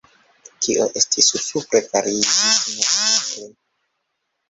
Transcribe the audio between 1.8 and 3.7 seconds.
fariĝis malsupre!